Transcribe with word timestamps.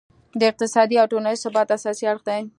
د 0.39 0.41
اقتصادي 0.51 0.95
او 1.01 1.07
ټولینز 1.11 1.39
ثبات 1.43 1.67
اساسي 1.77 2.03
اړخ 2.11 2.21
دی. 2.27 2.41